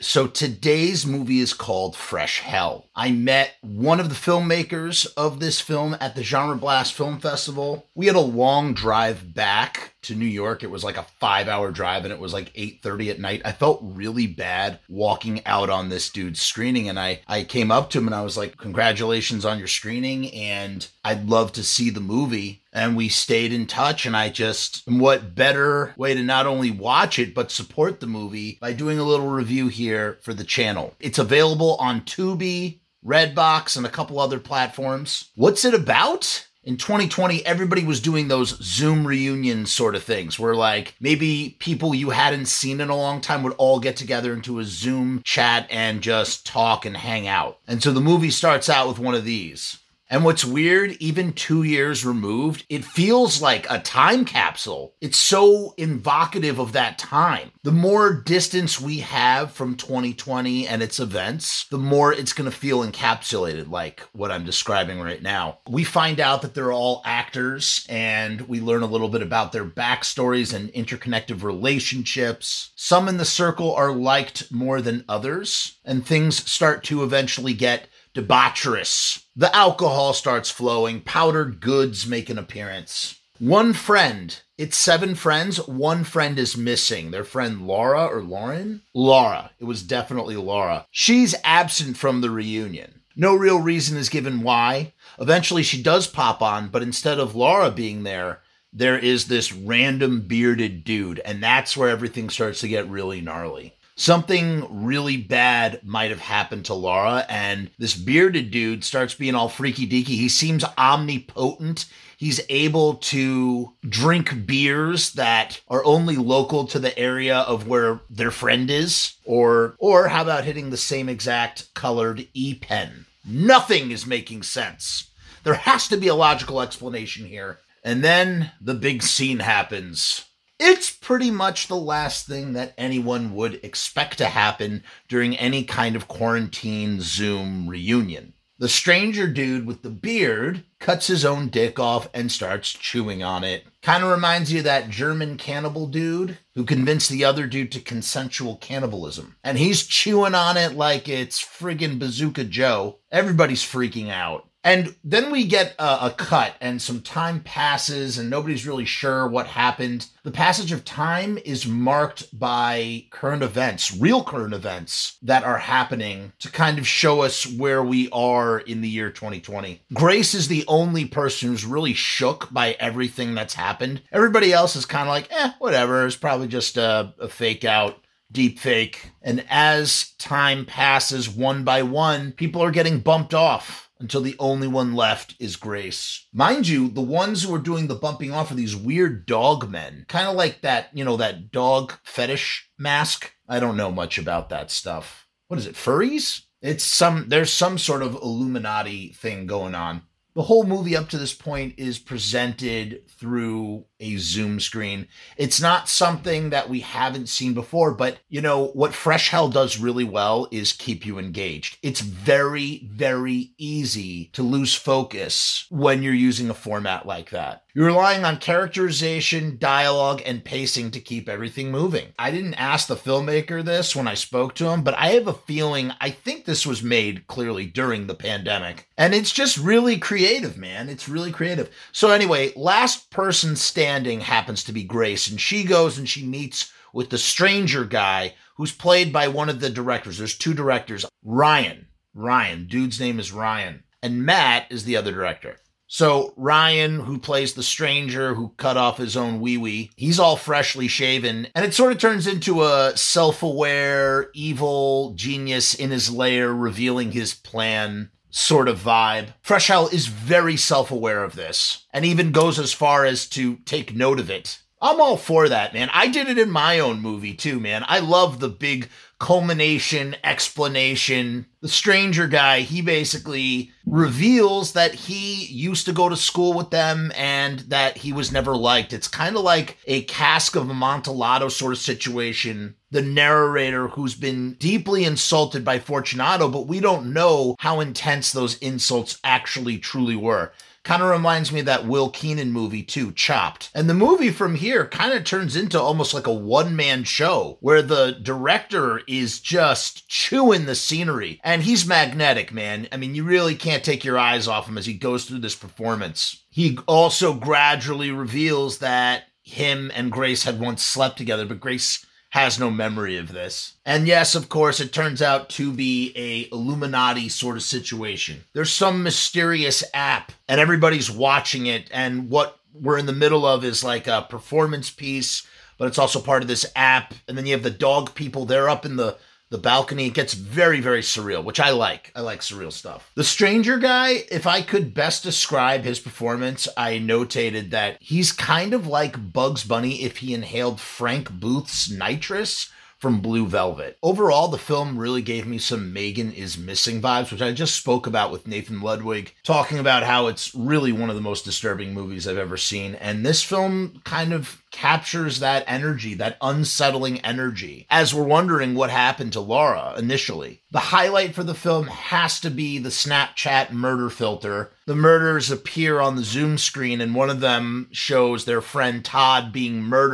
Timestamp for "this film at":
5.40-6.14